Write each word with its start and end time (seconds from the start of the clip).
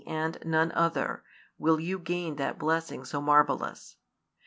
and 0.07 0.39
none 0.43 0.71
other, 0.71 1.23
will 1.59 1.79
you 1.79 1.99
gain 1.99 2.35
that 2.37 2.57
blessing 2.57 3.05
so 3.05 3.21
marvellous. 3.21 3.97